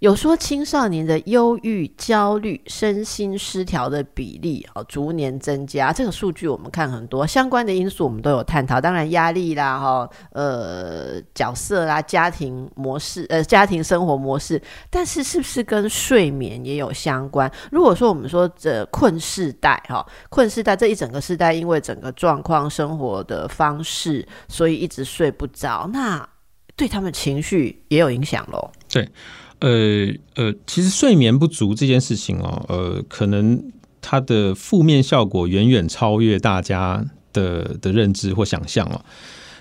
[0.00, 8.80] 有说青少年的忧郁、焦虑、身心失调的比例哦逐年增加，这个数据我们看很多相关的因素，我们都有探讨。
[8.80, 17.50] 当然压力啦，哈，呃，角色啦，家庭模式，呃，家庭生活模式，但是是不是跟睡眠也有相关？
[17.72, 26.24] 如果说我们说这困世代，哈，困世代这一整个世代，因为整个状况、生活的方式，所以一直睡不着，那
[26.76, 28.70] 对他们情绪也有影响喽？
[28.88, 29.10] 对。
[29.60, 33.62] 呃呃，其实睡眠不足这件事情哦，呃，可能
[34.00, 39.04] 它的负面效果远远超越大家的的认知或想象哦。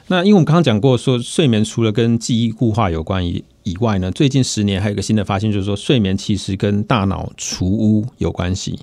[0.10, 8.79] 那因为我们刚刚讲过，说睡眠除了跟记忆固化有关以以外呢，最近十年还有一个新的发现，就是说睡眠其实跟大脑除污有关系。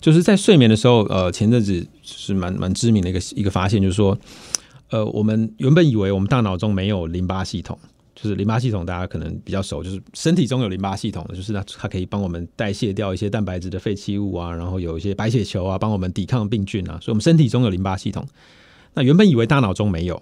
[0.00, 4.16] 就是在睡眠的时候，呃，前阵子是蛮蛮知名的一个一个发现，就是说，
[4.90, 7.76] 呃，我们原本以为我们大脑中没有淋巴系统。
[8.20, 18.26] 就是淋巴系统，大家可能比较熟，就是身体中有淋巴系统的，就是它它可以帮我们代谢掉一些蛋白质的废弃物啊，然后有一些白血球啊，帮我们抵抗病菌啊，所以我们身体中有淋巴系统。
[18.94, 20.20] 那原本以为大脑中没有，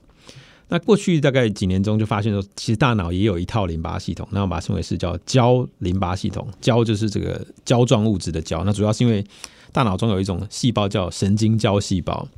[0.69, 8.63] 那过去大概几年中就发现说，其实大脑也有一套淋巴系统，那我把它称为是叫胶淋巴系统，胶就是这个胶状物质的胶。
[8.65, 9.25] 那主要是因为
[9.73, 12.29] 大脑中有一种细胞叫神经胶细胞，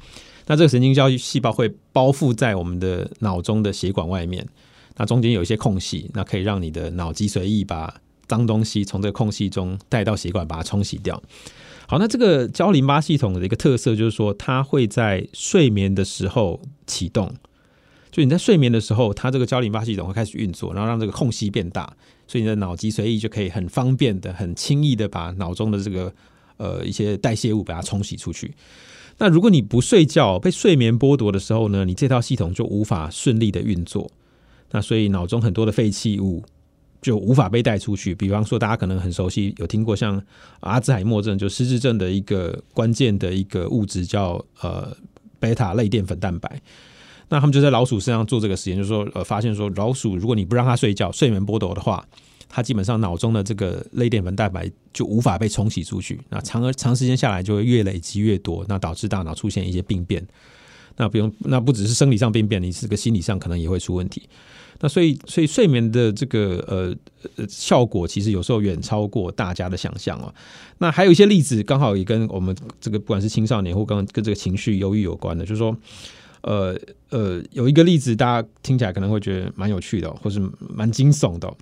[0.46, 4.46] 那这个神经胶细胞会包覆在我们的脑中的血管外面。
[4.98, 7.94] 那中间有一些空隙，那可以让你的脑脊髓液把
[8.26, 11.22] 脏东西从这个空隙中带到血管，把它冲洗掉。
[11.86, 17.32] 好，那这个胶淋巴系统的一个特色就是说，它会在睡眠的时候启动。
[18.10, 26.12] 就你在睡眠的时候，它这个胶淋巴系统会开始运作，然后让这个空隙变大，所以你的脑脊髓液就可以很方便的、很轻易的把脑中的这个
[26.56, 28.52] 呃一些代谢物把它冲洗出去。
[29.18, 34.10] 那如果你不睡觉，被睡眠剥夺的时候呢，你这套系统就无法顺利的运作。
[34.70, 36.42] 那所以脑中很多的废弃物
[37.00, 38.14] 就无法被带出去。
[38.14, 40.22] 比方说，大家可能很熟悉，有听过像
[40.60, 44.96] 阿兹海默症，就失智症的一个关键的一个物质叫呃
[45.38, 46.60] 贝塔类淀粉蛋白。
[47.28, 52.06] 那他们就在老鼠身上做这个实验，就是说呃发现说，老鼠如果你不让它睡觉，睡眠剥夺的话，
[52.48, 56.20] 它基本上脑中的这个类淀粉蛋白就无法被冲洗出去。
[56.30, 60.26] 那长而长时间下来，就会越累积越多，那导致大脑出现一些病变。
[60.96, 64.22] 那不用，那不只是生理上病变，你这个心理上可能也会出问题。
[64.80, 66.94] 那所以，所以睡眠的这个呃
[67.36, 70.32] 呃效果，其实有时候远超过大家的想象哦。
[70.78, 75.76] 那还有一些例子，刚好也跟我们这个不管是青少年或刚跟这个情绪忧郁有关的，就是说，
[76.42, 76.78] 呃
[77.10, 81.52] 呃，有一个例子，大家听起来可能会觉得蛮有趣的，或是蛮惊悚的，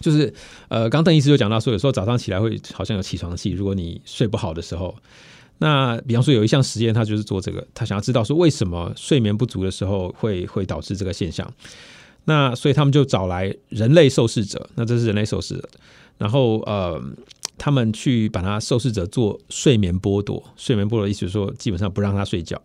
[0.00, 0.32] 就是
[0.68, 4.94] 呃，刚邓医师就讲到说，有时候早上起来会好像有起床气，如果你睡不好的时候。
[5.58, 11.48] 那比方说有一项实验，他就是做这个，他想要知道说为什么睡眠不足的时候会会导致这个现象。
[12.24, 15.68] 那所以他们就找来人类受试者，那这是人类受试者，
[16.18, 17.02] 然后呃，
[17.58, 22.60] 他们去把他受试者做睡眠剥夺，睡眠剥夺的意思是说基本上不让他睡觉。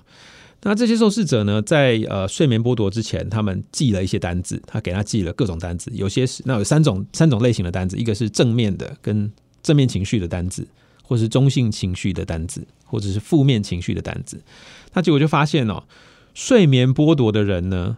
[0.63, 9.31] 那这些受试者呢，在呃睡眠剥夺之前，他们记了一些单子，他给他记了各种单子，有些是那有三种三种类型的单子，一个是正面的跟
[9.63, 10.67] 正面情绪的单子。
[11.01, 14.39] 或是中性情绪的单子，或者是负面情绪的单子，
[14.93, 15.81] 那结果就发现哦，
[16.35, 17.97] 睡眠剥夺的人呢，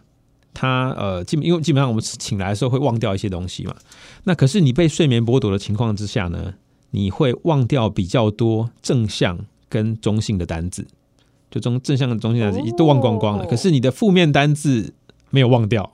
[0.54, 3.74] 他呃基本因为基本上我们醒来的时候会忘掉一些东西嘛，
[4.24, 6.54] 那可是你被睡眠剥夺的情况之下呢，
[6.90, 10.86] 你会忘掉比较多正向跟中性的单字，
[11.50, 14.94] 就中正向的中性单字都忘光光了，可是你的负面单字
[15.30, 15.90] 没有忘掉。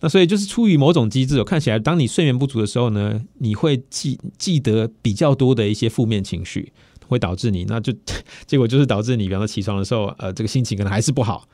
[0.00, 6.72] 那所以就是出于某种机制，看起来当你睡眠不足的时候呢，你会记记得比较多的一些负面情绪，
[7.06, 7.90] 会导致你，那就
[8.46, 11.48] 结果就是导致你，比方说起床的时候，呃，这个心情可能还是不好。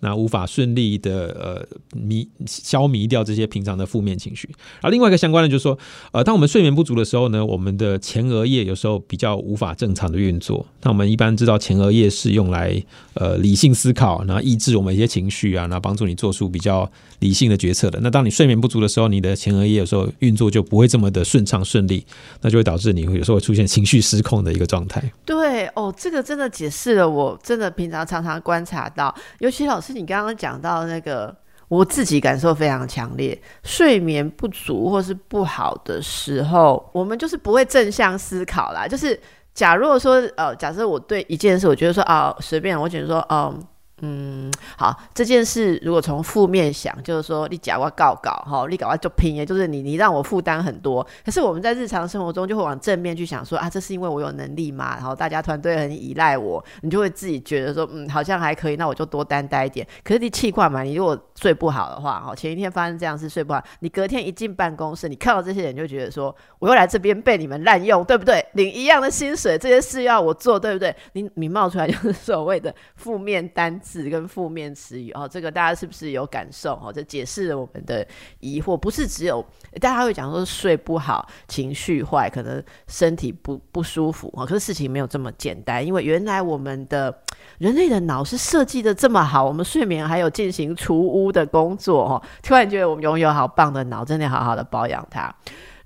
[0.00, 4.48] 那无法顺利的呃弥消弭掉这些平常的负面情绪，
[4.80, 5.78] 而另外一个相关的就是说，
[6.12, 10.66] 呃，当我们睡眠不足的时候呢，我们的前额叶有时候比较无法正常的运作。
[10.82, 12.82] 那我们一般知道前额叶是用来
[13.12, 18.00] 呃理性思考，然后抑制我们一些情绪啊，然后帮助你做出比较理性的决策的。
[18.02, 22.02] 那当你睡眠不足的时候，你的前额叶有时候运作就不会这么的顺畅顺利，
[22.40, 25.02] 那就会导致你会有时候会出现情绪失控的一个状态。
[25.26, 29.89] 对哦，这个真的解释了我真的平常常常观察到，尤其老师。
[29.90, 31.34] 是你刚刚讲到那个，
[31.68, 38.86] 我自己感受非常强烈，睡眠不足或是不好的时候，我们就是不会正向思考啦。
[38.86, 39.18] 就是
[39.52, 43.62] 假如说，呃，假设我对一件事，我觉得说，啊，随便，我觉得说，嗯。
[44.00, 51.06] 嗯，好，这件事如果从负面想，就是说你假我告告哈，你搞我就拼，也就是你你让我负担很多。
[51.24, 59.86] 可是我们在日常生活中就会往正面去想，说啊，这是因为我有能力嘛，然后大家团队很依赖我，你就会自己觉得说，嗯，好像还可以，那我就多担待一点。
[60.02, 68.44] 可是你气惯嘛，你如果睡不好的话，哈，前一天发生这样事睡不好，你隔天一进办公室，你看到这些人就觉得说，我又来这边被你们滥用，对不对？
[68.54, 70.94] 领一样的薪水，这些事要我做，对不对？
[71.12, 76.74] 你你冒出来就是所谓的负面单字跟负面词语哦，这个大家是不是有感受？
[76.74, 78.06] 哦，这解释了我们的
[78.38, 79.44] 疑惑，不是只有
[79.80, 84.46] 大家会讲说睡不好、情绪坏，可能身体不不舒服哦。
[84.46, 87.22] 可是事情没有这么简单，因为原来我们的
[87.58, 92.22] 人类的脑是设计的这么好，我们睡眠还有进行除污的工作哦。
[92.42, 95.34] 突然觉得我们拥有好棒的脑，真的好好的保养它。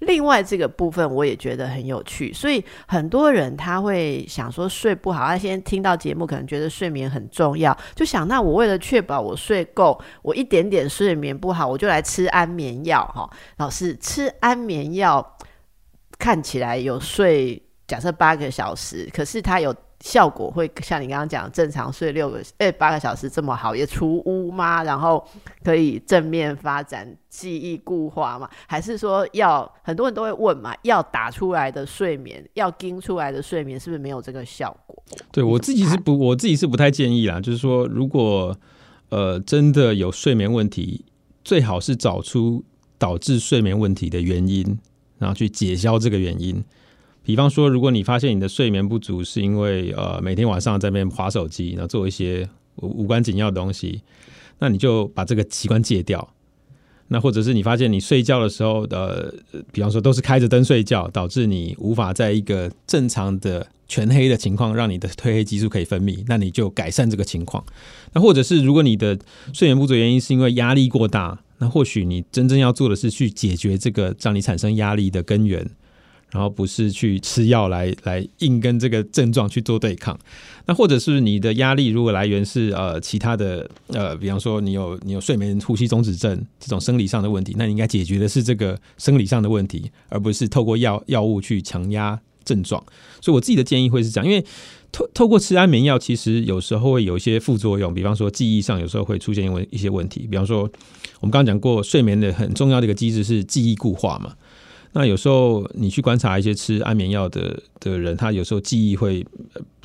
[0.01, 13.28] 另外这个部分我也觉得很有趣，所以很多人他会想说睡不好，他先听到节目可能觉得睡眠很重要，就想那我为了确保我睡够，我一点点睡眠不好，我就来吃安眠药哈。
[13.59, 15.36] 老师吃安眠药
[16.18, 19.74] 看起来有睡，假设八个小时，可是他有。
[20.01, 24.82] 效果会像你刚刚讲，正常睡六个诶八个小时这么好，也除污吗？
[24.82, 25.26] 然后
[25.62, 28.49] 可以正面发展记忆固化吗？
[28.66, 30.74] 还是说要很多人都会问嘛？
[30.82, 35.03] 要打出来的睡眠，要盯出来的睡眠，是不是没有这个效果？
[35.32, 37.40] 对我自己是不，我自己是不太建议啦。
[37.40, 38.57] 就是说，如果
[39.09, 41.05] 呃真的有睡眠问题，
[41.42, 42.62] 最好是找出
[42.99, 44.78] 导致睡眠问题的原因，
[45.18, 46.62] 然后去解消这个原因。
[47.25, 54.03] 比方说，如果你发现你的睡眠不足是因为呃每天晚上在那边划手机，然后做一些无关紧要的东西，
[54.59, 56.29] 那你就把这个习惯戒掉。
[57.09, 59.35] 那或者是你发现你睡觉的时候的，
[59.72, 67.64] 比方说都是开着灯睡觉，导致你无法在一个正常的全黑的情况让你的褪黑激素可以分泌，那你就改善这个情况。
[68.14, 69.18] 那或者是如果你的
[69.53, 75.70] 睡眠不足原因是因为压力过大，那或许你真正要做的是去解决这个让你产生压力的根源。
[76.35, 80.18] 然后不是去吃药来来硬跟这个症状去做对抗，
[80.66, 92.85] 那或者是你的压力如果来源是呃其他的呃，比方说你有你有睡眠呼吸中止症这种生理上的问题，那你应该解决的是这个生理上的问题，而不是透过药药物去强压症状。
[93.20, 94.45] 所以我自己的建议会是这样，因为
[94.91, 100.62] 透透过吃安眠药，其实有时候会有一些副作用，比方说记忆上有时候会出现问一些问题，比方说
[101.20, 104.35] 我们刚刚讲过，睡眠的很重要的一个机制是记忆固化嘛。
[104.97, 109.26] 那有时候你去观察一些吃安眠药的的人，他有时候记忆会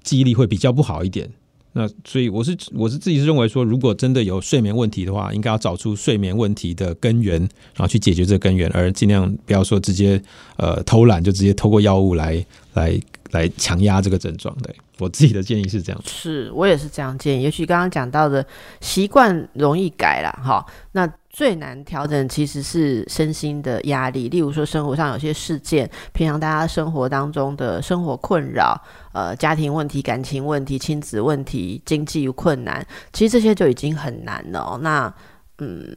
[0.04, 1.28] 记忆力会比较不好一点。
[1.74, 10.22] 那所以我是我是自己是认为说，如果真的有睡眠问题的话，应该要找出睡眠问题的根源，然后去解决这个根源，而尽量不要说直接
[10.58, 13.00] 呃偷懒，就直接透过药物来来
[13.32, 14.56] 来强压这个症状。
[14.64, 17.44] 对我自己的建议是这样，是我也是这样建议。
[17.44, 18.46] 也许刚刚讲到的
[18.82, 21.12] 习惯容易改了哈，那。
[21.30, 28.76] 最难调整其实是身心的压力，例如说生活上有些事件，平常大家生活当中的生活困扰，
[29.14, 34.80] 呃，家庭问题、感情问题、亲子问题、经济困难，其实这些就已经很难了。
[34.82, 35.14] 那
[35.60, 35.96] 嗯，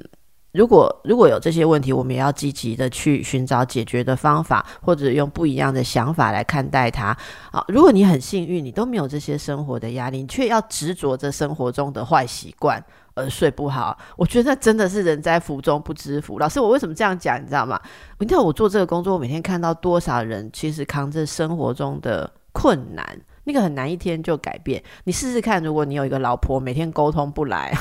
[0.53, 7.17] 如果如果有这些问题，我们也要积极的去寻找解决的方法，或者用不一样的想法来看待它。
[7.51, 12.85] 啊，如果你很幸运，你都没有这些生活的压力，你却要执着着生活中的坏习惯。
[13.15, 16.39] 而睡不好，我觉得那真的是人在福中不知福。
[16.39, 17.41] 老师，我为什么这样讲？
[17.41, 17.81] 你知道吗？
[18.19, 23.05] 你知道我做这个工作，我每天看到多少人其实扛着生活中的困难，
[23.45, 24.83] 那个很难一天就改变。
[25.05, 27.75] 你试试看，如果你有一个老婆，每天沟通不来，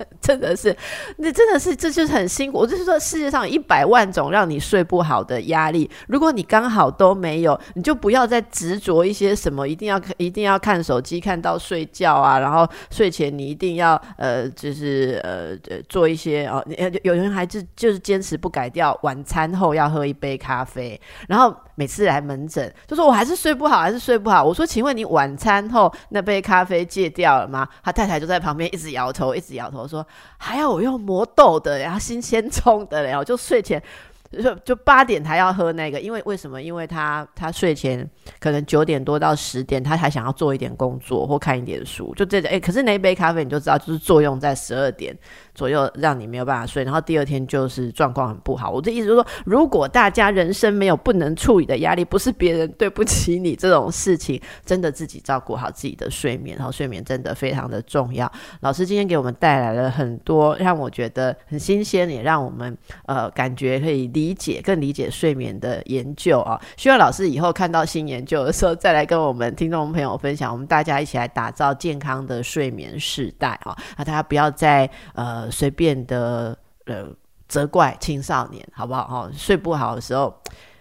[0.20, 0.76] 真的是，
[1.16, 2.58] 那真的是这就是很辛苦。
[2.58, 15.56] 我就是说，世界上一百万种让你睡不好的压力，如果你刚好都没有，你就不要再执着一些什么，一定要一定要看手机看到睡觉啊，然后睡前你一定要呃，就是呃
[15.88, 16.64] 做一些哦，
[17.02, 21.54] 有人还是就是坚持不改掉，晚餐后要喝一杯咖啡，然后。
[21.80, 24.44] 每次来门诊就说我还是睡不好，还是睡不好。
[24.44, 27.66] 我说，请问你晚餐后那杯咖啡戒掉了吗？
[27.82, 30.06] 他太太就在旁边一直摇头，一直摇头说
[30.36, 33.82] 还要我用磨豆的，然后新鲜冲的，然后就睡前。
[34.30, 36.62] 就就八点他要喝那个，因为为什么？
[36.62, 38.08] 因为他他睡前
[38.38, 45.12] 可能九点多到十点，他还想要做一点工作或看一点书，就这个哎，可是那一杯咖啡你就知道，就是作用在十二点
[45.60, 48.70] 左右，让你没有办法睡，然后第二天就是状况很不好。
[48.70, 58.30] 我的意思就是说，如果大家人生没有不能处理的压力，不是别人对不起你这种事情，真的自己照顾好自己的睡眠，然后睡眠真的非常的重要。
[58.60, 64.00] 老师今天给我们带来了很多让我觉得很新鲜，也让我们呃感觉可以。
[64.14, 73.76] 理解更理解睡眠的研究啊，希望老师以后看到新研究的时候，再来跟我们听众朋友分享，我们大家一起来打造健康的睡眠时代啊！
[73.96, 77.06] 那大家不要再呃随便的呃
[77.48, 79.06] 责怪青少年，好不好？
[79.06, 80.34] 哈，睡不好的时候，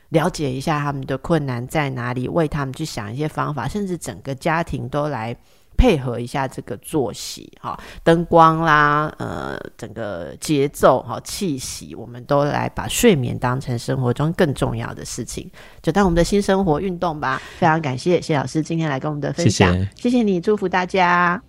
[0.09, 5.35] 了解一下他们的困难在哪里，为他们去想一些方法，甚至整个家庭都来。
[5.77, 15.49] 配合一下这个作息，哈，灯光啦，呃，整个节奏，哈，气息，我们都来把睡眠当成生活中更重要的事情，
[15.81, 17.41] 就当我们的新生活运动吧。
[17.57, 21.41] 非常感谢谢老师今天来跟我们的分享，谢谢你，祝福大家。